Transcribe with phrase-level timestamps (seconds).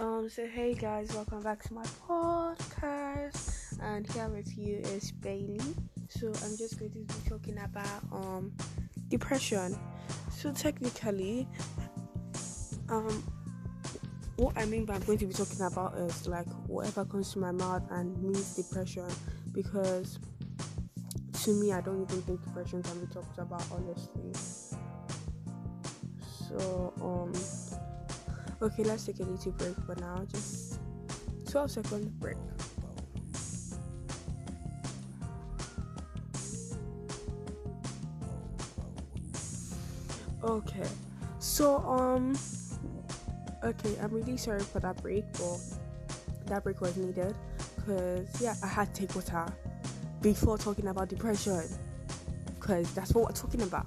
[0.00, 5.60] Um, so hey guys, welcome back to my podcast, and here with you is Bailey.
[6.08, 8.52] So I'm just going to be talking about um
[9.08, 9.78] depression.
[10.30, 11.46] So technically,
[12.88, 13.22] um,
[14.36, 17.38] what I mean by I'm going to be talking about is like whatever comes to
[17.38, 19.08] my mouth and means depression,
[19.52, 20.18] because
[21.44, 24.32] to me, I don't even think depression can be talked about honestly.
[26.48, 27.32] So um
[28.62, 30.24] Okay, let's take a little break for now.
[30.30, 30.78] Just
[31.50, 32.36] 12 second break.
[40.44, 40.86] Okay,
[41.40, 42.38] so um,
[43.64, 45.58] okay, I'm really sorry for that break, but
[46.46, 47.34] that break was needed
[47.74, 49.52] because yeah, I had to take water
[50.20, 51.62] before talking about depression
[52.60, 53.86] because that's what we're talking about.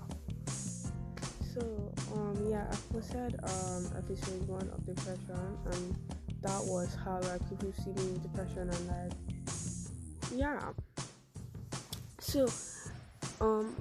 [1.53, 1.93] So
[2.55, 5.95] yeah, I posted um episode one of depression and
[6.41, 9.13] that was how like people see me in depression and like
[10.33, 10.71] yeah.
[12.19, 12.47] So
[13.41, 13.75] um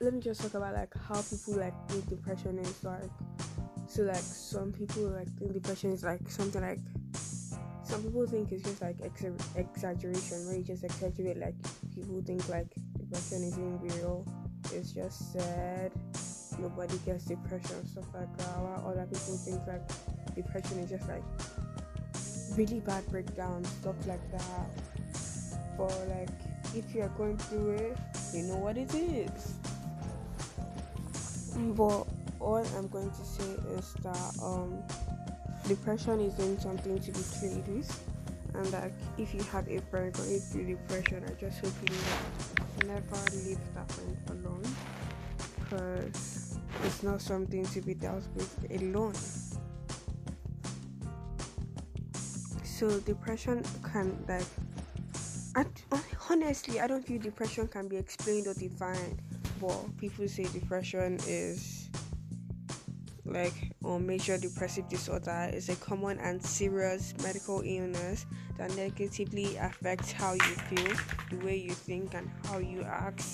[0.00, 3.10] let me just talk about like how people like think depression is like
[3.88, 6.78] so like some people like think depression is like something like
[7.82, 9.24] some people think it's just like ex-
[9.56, 11.56] exaggeration where you just exaggerate like
[11.92, 14.24] people think like depression isn't real
[14.72, 15.90] it's just sad
[16.58, 18.58] nobody gets depression stuff like that.
[18.58, 19.82] While other people think like
[20.34, 21.22] depression is just like
[22.56, 24.66] really bad breakdown, stuff like that.
[25.76, 26.28] But like
[26.74, 27.96] if you are going through it,
[28.32, 29.54] you know what it is.
[31.76, 32.06] But
[32.40, 34.82] all I'm going to say is that um
[35.68, 38.04] depression isn't something to be played with.
[38.54, 41.96] And like if you have a friend going through depression, I just hope you
[42.86, 43.16] never
[43.46, 44.62] leave that friend alone
[45.72, 46.41] because
[46.84, 49.14] it's not something to be dealt with alone.
[52.64, 54.46] So depression can like
[55.54, 55.64] I,
[56.30, 59.20] honestly I don't feel depression can be explained or defined.
[59.60, 61.88] But people say depression is
[63.24, 68.26] like or major depressive disorder is a common and serious medical illness
[68.58, 70.96] that negatively affects how you feel,
[71.30, 73.24] the way you think, and how you act.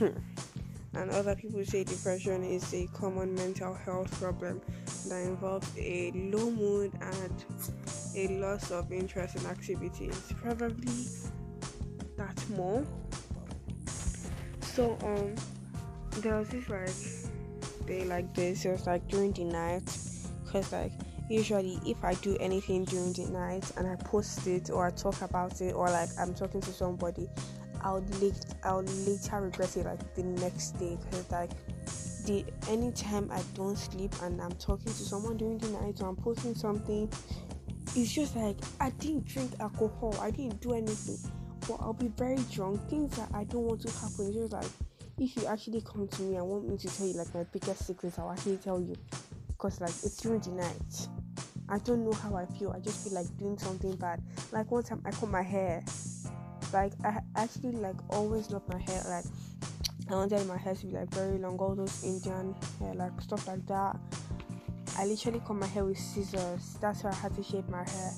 [0.94, 4.60] and other people say depression is a common mental health problem
[5.08, 7.44] that involves a low mood and
[8.16, 10.32] a loss of interest in activities.
[10.42, 11.06] Probably
[12.16, 12.84] that more.
[14.60, 15.34] So um
[16.22, 19.96] there was this like day like this, it was like during the night
[20.44, 20.92] because like
[21.28, 25.22] usually if I do anything during the night and I post it or I talk
[25.22, 27.28] about it or like I'm talking to somebody,
[27.82, 31.50] I'll late I'll later regret it like the next day because like
[32.26, 36.16] the anytime I don't sleep and I'm talking to someone during the night or I'm
[36.16, 37.10] posting something,
[37.96, 41.18] it's just like I didn't drink alcohol, I didn't do anything,
[41.66, 42.88] but I'll be very drunk.
[42.88, 44.26] Things that I don't want to happen.
[44.26, 44.68] It's just like
[45.18, 47.86] if you actually come to me and want me to tell you like my biggest
[47.86, 48.94] secrets, I'll actually tell you
[49.48, 51.08] because like it's during the night.
[51.68, 52.72] I don't know how I feel.
[52.72, 54.20] I just feel like doing something bad.
[54.50, 55.84] Like one time I cut my hair
[56.72, 59.02] like I actually like always love my hair.
[59.08, 59.24] Like
[60.10, 63.46] I wanted my hair to be like very long, all those Indian hair, like stuff
[63.46, 63.96] like that.
[64.98, 66.76] I literally cut my hair with scissors.
[66.80, 68.12] That's why I had to shape my hair.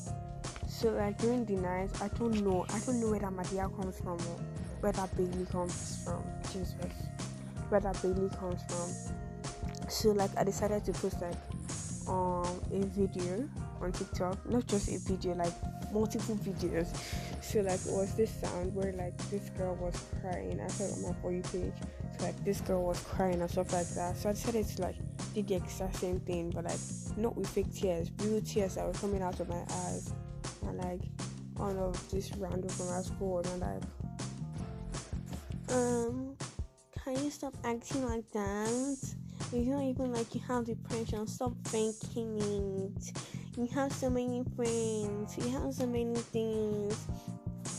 [0.68, 2.64] So like during the night, I don't know.
[2.70, 4.40] I don't know where that Madia comes from or
[4.80, 6.22] where that Bailey comes from.
[6.52, 6.74] Jesus.
[7.68, 9.88] Where that Bailey comes from.
[9.88, 11.36] So like I decided to post like
[12.08, 13.48] um a video
[13.82, 14.48] on TikTok.
[14.48, 15.52] Not just a video, like
[15.92, 16.88] multiple videos.
[17.42, 20.60] So like it was this sound where like this girl was crying.
[20.60, 21.72] I saw it on my for you page.
[22.18, 24.16] So like this girl was crying and stuff like that.
[24.16, 24.96] So I decided to like
[25.34, 26.78] did the exact same thing, but like
[27.16, 30.12] not with fake tears, real tears that were coming out of my eyes.
[30.66, 31.00] And like
[31.54, 33.82] one of this random from our school and like
[35.68, 36.36] um
[37.02, 39.14] can you stop acting like that?
[39.52, 41.26] It's not even like you have depression.
[41.26, 43.12] Stop faking it.
[43.56, 45.36] You have so many friends.
[45.36, 47.06] You have so many things.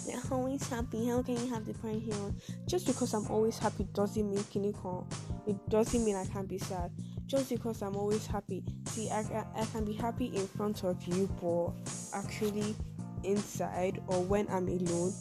[0.08, 1.08] You're always happy.
[1.08, 2.36] How can you have depression?
[2.68, 5.08] Just because I'm always happy doesn't mean clinical.
[5.48, 6.92] It doesn't mean I can't be sad.
[7.26, 8.64] Just because I'm always happy.
[8.90, 11.72] See, I, I, I can be happy in front of you, but
[12.14, 12.76] actually
[13.24, 15.14] inside or when I'm alone,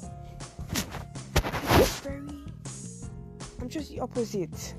[2.02, 2.44] very.
[3.60, 4.74] I'm just the opposite.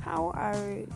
[0.00, 0.86] How I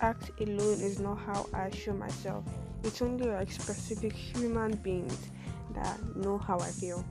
[0.00, 2.44] act alone is not how I show myself.
[2.84, 5.30] It's only like specific human beings
[5.74, 7.04] that know how I feel.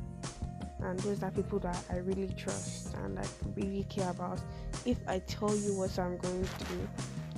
[0.79, 4.39] And those are people that I really trust and like really care about.
[4.85, 6.87] If I tell you what I'm going through,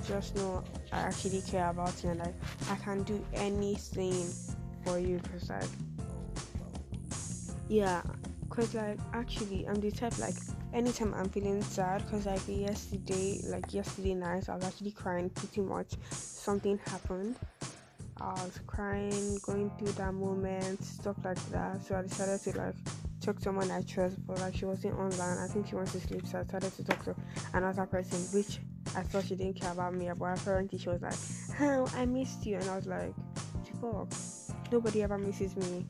[0.06, 2.34] just know I actually care about you and like
[2.70, 4.30] I can do anything
[4.84, 5.68] for you because like
[7.68, 8.02] yeah
[8.48, 10.34] because like actually I'm the type like
[10.72, 15.60] anytime I'm feeling sad because like yesterday like yesterday night I was actually crying pretty
[15.60, 15.94] much.
[16.10, 17.36] Something happened.
[18.20, 21.82] I was crying going through that moment stuff like that.
[21.84, 22.74] So I decided to like
[23.20, 25.38] talk to someone I trust but like she wasn't online.
[25.38, 27.14] I think she wants to sleep so I decided to talk to
[27.54, 28.58] another person which
[28.96, 32.44] I thought she didn't care about me but apparently she was like oh I missed
[32.46, 32.56] you.
[32.56, 33.14] And I was like
[33.80, 34.12] fuck
[34.70, 35.86] nobody ever misses me.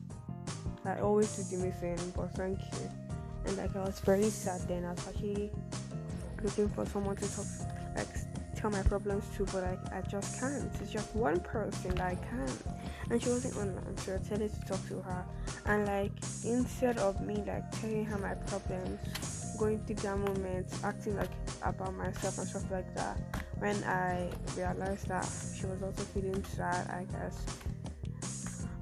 [0.85, 3.08] I always do the missing but thank you
[3.49, 4.85] and like I was very sad then.
[4.85, 5.51] I was actually
[6.43, 7.45] looking for someone to talk,
[7.95, 8.07] like
[8.55, 10.69] tell my problems to, but like I just can't.
[10.81, 12.63] It's just one person that I can't,
[13.09, 15.25] and she wasn't online, so I decided to talk to her.
[15.65, 16.11] And like
[16.45, 18.99] instead of me like telling her my problems,
[19.57, 21.31] going through that moment, acting like
[21.63, 23.17] about myself and stuff like that,
[23.57, 27.45] when I realized that she was also feeling sad, I guess.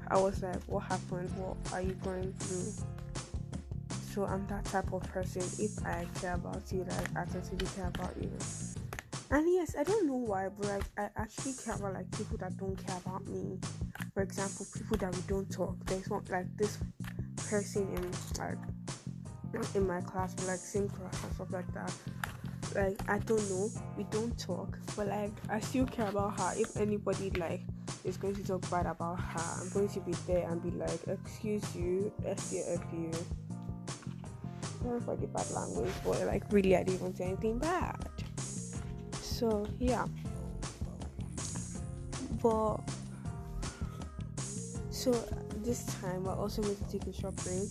[0.10, 1.30] I was like, what happened?
[1.38, 2.97] What are you going through?
[4.18, 5.44] So I'm that type of person.
[5.64, 8.32] If I care about you, like I totally care about you.
[9.30, 12.58] And yes, I don't know why, but like I actually care about like people that
[12.58, 13.60] don't care about me.
[14.16, 15.76] For example, people that we don't talk.
[15.86, 16.80] There's one like this
[17.48, 18.58] person in like
[19.54, 21.94] not in my class, but like same class and stuff like that.
[22.74, 26.54] Like I don't know, we don't talk, but like I still care about her.
[26.58, 27.62] If anybody like
[28.04, 31.08] is going to talk bad about her, I'm going to be there and be like,
[31.08, 33.12] excuse you, SDF you
[34.82, 37.96] sorry for the bad language, but like really I didn't say anything bad.
[39.22, 40.06] So yeah.
[42.42, 42.78] But
[44.90, 45.12] so
[45.64, 47.70] this time we're also going to take a short break.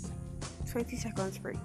[0.71, 1.59] 20 seconds break.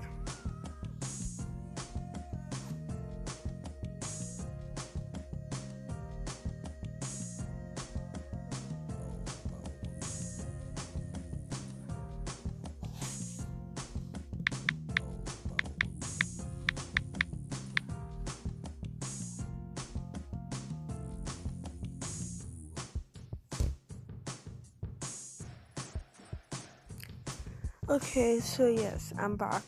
[27.91, 29.63] Okay, so yes, I'm back.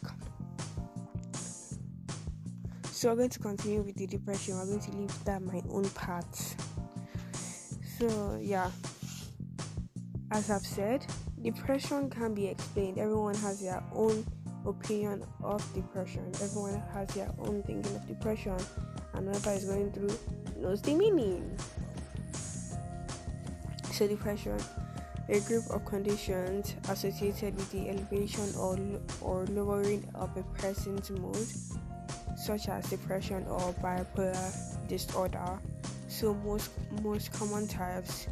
[2.90, 4.58] So we're going to continue with the depression.
[4.58, 6.34] We're going to leave that my own part.
[8.00, 8.72] So yeah,
[10.32, 11.06] as I've said,
[11.42, 12.98] depression can be explained.
[12.98, 14.26] Everyone has their own
[14.66, 16.32] opinion of depression.
[16.42, 18.56] Everyone has their own thinking of depression,
[19.16, 20.18] and whoever is going through
[20.56, 21.60] knows the meaning.
[23.92, 24.58] So depression
[25.30, 28.78] a group of conditions associated with the elevation or,
[29.22, 31.48] or lowering of a person's mood,
[32.36, 35.60] such as depression or bipolar disorder.
[36.08, 36.72] So, most,
[37.02, 38.28] most common types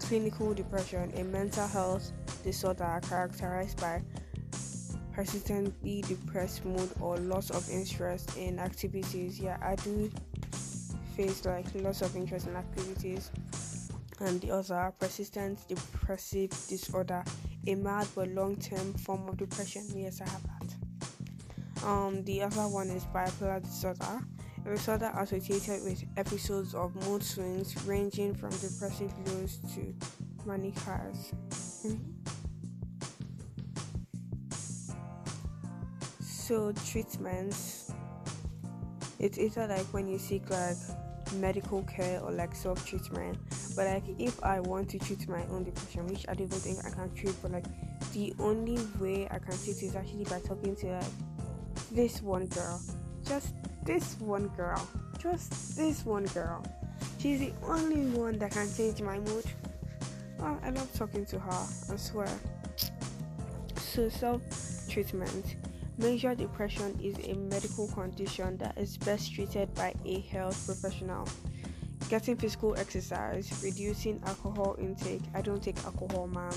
[0.00, 2.12] clinical depression, a mental health
[2.42, 4.02] disorder characterized by
[5.12, 9.38] persistently depressed mood or loss of interest in activities.
[9.38, 10.10] Yeah, I do
[11.16, 13.30] face like loss of interest in activities
[14.22, 17.24] and the other persistent depressive disorder,
[17.66, 19.84] a mild but long-term form of depression.
[19.94, 21.84] Yes, I have that.
[21.84, 24.20] Um, the other one is bipolar disorder,
[24.64, 29.94] a disorder associated with episodes of mood swings ranging from depressive lows to
[30.46, 31.32] manic highs.
[31.84, 31.96] Mm-hmm.
[36.20, 37.92] So treatments,
[39.18, 40.76] it's either like when you seek like
[41.34, 43.38] medical care or like self treatment.
[43.74, 46.78] But like if I want to treat my own depression, which I don't even think
[46.84, 47.64] I can treat, but like
[48.12, 51.04] the only way I can treat is actually by talking to like
[51.90, 52.80] this one girl.
[53.24, 54.86] Just this one girl.
[55.18, 56.64] Just this one girl.
[57.18, 59.44] She's the only one that can change my mood.
[60.40, 62.28] Oh, I love talking to her, I swear.
[63.76, 64.42] So self
[64.88, 65.56] treatment
[65.98, 71.28] Major depression is a medical condition that is best treated by a health professional.
[72.12, 76.52] Getting physical exercise, reducing alcohol intake, I don't take alcohol, ma'am,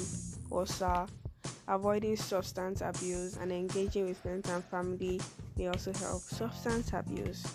[0.50, 1.06] or sir,
[1.70, 5.22] avoiding substance abuse, and engaging with friends and family
[5.58, 6.24] may also help.
[6.24, 7.48] Substance abuse.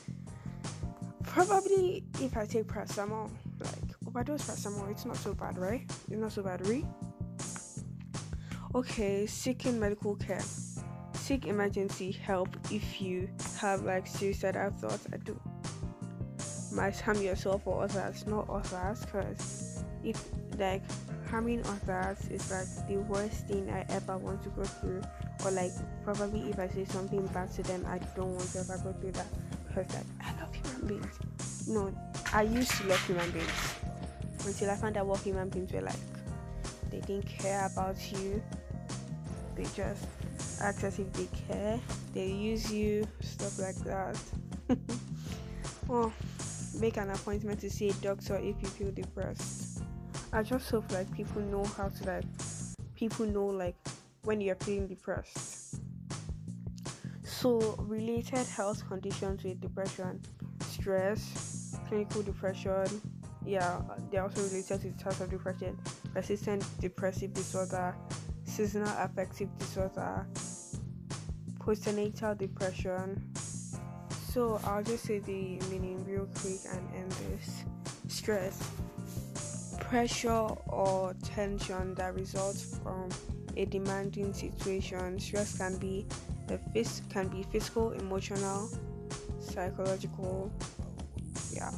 [1.25, 3.31] Probably if I take paracetamol,
[3.61, 5.83] like overdose paracetamol, it's not so bad, right?
[6.11, 6.87] It's not so bad, right?
[8.75, 10.41] Okay, seeking medical care
[11.31, 13.29] seek emergency help if you
[13.61, 15.07] have like suicidal thoughts.
[15.13, 15.39] I do
[16.73, 20.23] might harm yourself or others, not others, because if
[20.59, 20.83] like
[21.31, 25.03] harming others is like the worst thing I ever want to go through,
[25.45, 25.73] or like
[26.05, 29.13] probably if I say something bad to them, I don't want to ever go through
[29.13, 29.27] that
[29.69, 31.19] because like I love human beings.
[31.69, 31.95] No,
[32.33, 33.75] I used to love human beings
[34.47, 35.95] until I found out what human beings were like.
[36.91, 38.43] They didn't care about you.
[39.55, 40.07] They just
[40.61, 41.79] act as if they care.
[42.15, 44.19] They use you, stuff like that.
[45.89, 46.13] well,
[46.81, 49.83] make an appointment to see a doctor if you feel depressed.
[50.33, 52.25] I just hope like people know how to like
[52.95, 53.77] people know like
[54.23, 55.81] when you're feeling depressed.
[57.23, 60.21] So related health conditions with depression,
[60.61, 62.87] stress, clinical depression,
[63.45, 65.79] yeah, they're also related to the types of depression,
[66.15, 67.97] persistent depressive disorder,
[68.45, 70.27] seasonal affective disorder,
[71.59, 73.30] postnatal depression.
[74.33, 77.65] So I'll just say the meaning real quick and end this.
[78.07, 78.71] Stress,
[79.81, 83.09] pressure or tension that results from
[83.57, 85.19] a demanding situation.
[85.19, 86.07] Stress can be
[86.49, 88.71] a phys- can be physical, emotional,
[89.41, 90.53] psychological.
[91.53, 91.73] Yeah.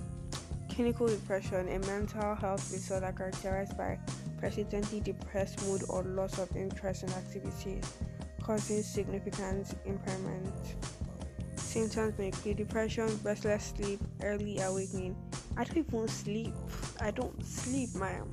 [0.68, 3.98] Clinical depression, a mental health disorder characterized by
[4.38, 7.84] persistently depressed mood or loss of interest in activities,
[8.42, 10.52] causing significant impairment.
[11.72, 15.16] Symptoms may include depression, restless sleep, early awakening.
[15.56, 16.52] I don't even sleep.
[17.00, 18.28] I don't sleep, man.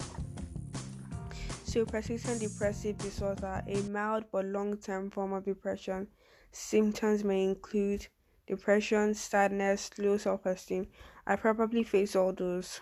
[1.64, 6.10] So, persistent depressive disorder, a mild but long term form of depression.
[6.52, 8.08] Symptoms may include
[8.46, 10.88] depression, sadness, low self esteem.
[11.26, 12.82] I probably face all those.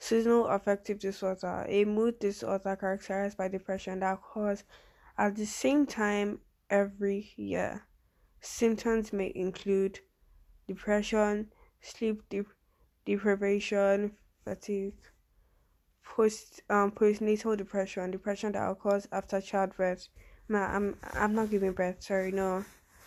[0.00, 4.64] Seasonal affective disorder, a mood disorder characterized by depression that occurs
[5.16, 7.86] at the same time every year.
[8.44, 10.00] Symptoms may include
[10.68, 12.22] depression, sleep
[13.06, 14.12] deprivation,
[14.44, 14.98] fatigue,
[16.04, 20.08] post um, postnatal depression, depression that occurs after childbirth.
[20.50, 22.02] Nah, I'm I'm not giving birth.
[22.02, 22.66] Sorry, no.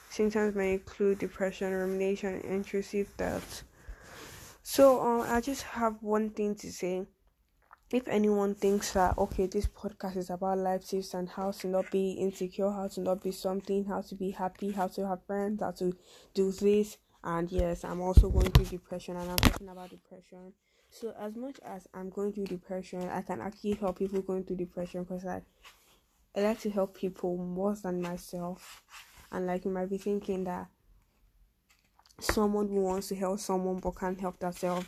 [0.10, 3.63] Symptoms may include depression, rumination, intrusive thoughts.
[4.63, 7.06] So, um, I just have one thing to say.
[7.89, 11.89] If anyone thinks that okay, this podcast is about life tips and how to not
[11.89, 15.62] be insecure, how to not be something, how to be happy, how to have friends,
[15.62, 15.96] how to
[16.34, 20.51] do this, and yes, I'm also going through depression, and I'm talking about depression.
[20.89, 24.58] So, as much as I'm going through depression, I can actually help people going through
[24.58, 25.41] depression because I,
[26.36, 28.84] I like to help people more than myself
[29.32, 30.67] and like you might be thinking that
[32.20, 34.88] someone who wants to help someone but can't help themselves.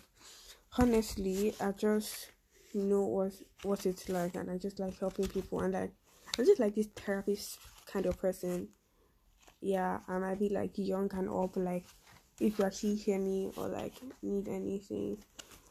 [0.78, 2.28] Honestly, I just
[2.74, 3.34] know what
[3.64, 5.92] what it's like, and I just like helping people, and like
[6.38, 8.70] I'm just like this therapist kind of person.
[9.62, 11.86] Yeah, I might be like young and old, but like
[12.40, 15.18] if you actually hear me or like need anything.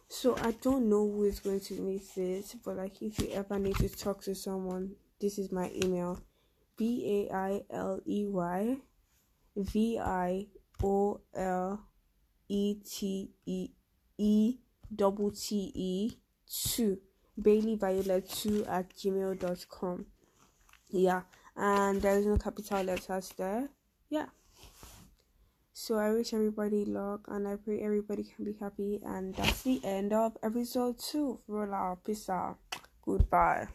[0.08, 3.58] So I don't know who is going to need this, but like if you ever
[3.58, 6.20] need to talk to someone, this is my email.
[6.76, 8.76] B A I L E Y
[9.56, 10.46] V I
[10.82, 11.80] O L
[12.48, 13.68] E T E
[14.16, 14.56] E
[14.94, 16.12] double T E
[16.48, 16.98] two
[17.40, 20.06] Bailey Violet two at gmail.com.
[20.90, 21.22] Yeah,
[21.56, 23.68] and there is no capital letters there.
[24.10, 24.26] Yeah.
[25.72, 29.80] So I wish everybody luck and I pray everybody can be happy and that's the
[29.84, 31.38] end of episode two.
[31.46, 32.56] Roll out, peace out.
[33.00, 33.68] Goodbye.